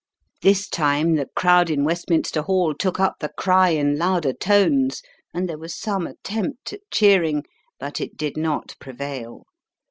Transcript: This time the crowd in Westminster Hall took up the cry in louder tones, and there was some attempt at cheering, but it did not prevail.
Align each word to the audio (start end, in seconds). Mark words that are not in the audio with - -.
This 0.41 0.67
time 0.67 1.13
the 1.13 1.27
crowd 1.35 1.69
in 1.69 1.83
Westminster 1.83 2.41
Hall 2.41 2.73
took 2.73 2.99
up 2.99 3.17
the 3.19 3.29
cry 3.29 3.69
in 3.69 3.99
louder 3.99 4.33
tones, 4.33 5.03
and 5.31 5.47
there 5.47 5.59
was 5.59 5.75
some 5.77 6.07
attempt 6.07 6.73
at 6.73 6.79
cheering, 6.89 7.43
but 7.79 8.01
it 8.01 8.17
did 8.17 8.35
not 8.35 8.75
prevail. 8.79 9.45